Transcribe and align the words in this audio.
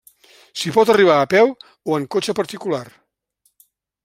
S'hi 0.61 0.71
pot 0.77 0.91
arribar 0.93 1.17
a 1.17 1.27
peu 1.35 1.51
o 1.93 2.01
en 2.01 2.09
cotxe 2.17 2.39
particular. 2.41 2.85